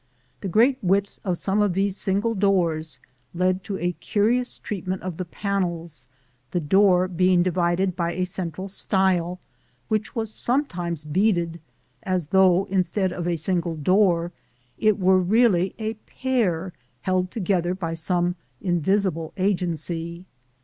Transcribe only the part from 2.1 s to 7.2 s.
doors led to a curious treatment of the panels, the door